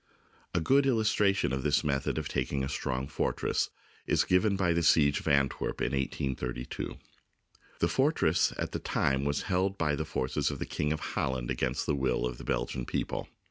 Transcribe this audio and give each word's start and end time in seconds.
A 0.55 0.59
good 0.59 0.87
illustration 0.87 1.53
of 1.53 1.61
this 1.61 1.83
method 1.83 2.17
of 2.17 2.27
taking 2.27 2.63
a 2.63 2.69
strong 2.69 3.07
fortress 3.07 3.69
is 4.07 4.23
given 4.23 4.55
by 4.55 4.73
the 4.73 4.81
siege 4.81 5.19
of 5.19 5.27
Antwerp, 5.27 5.79
in 5.79 5.91
1832. 5.93 6.97
The 7.77 7.87
fortress 7.87 8.51
at 8.57 8.71
this 8.71 8.81
time 8.81 9.25
was 9.25 9.43
held 9.43 9.77
by 9.77 9.93
the 9.95 10.03
forces 10.03 10.49
of 10.49 10.57
the 10.57 10.65
King 10.65 10.91
of 10.91 11.01
Holland 11.13 11.51
against 11.51 11.85
the 11.85 11.93
will 11.93 12.25
of 12.25 12.39
the 12.39 12.43
Belgian 12.43 12.83
people. 12.87 13.29